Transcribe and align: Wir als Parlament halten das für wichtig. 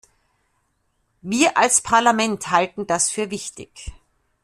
Wir 1.21 1.59
als 1.59 1.79
Parlament 1.81 2.49
halten 2.49 2.87
das 2.87 3.11
für 3.11 3.29
wichtig. 3.29 3.93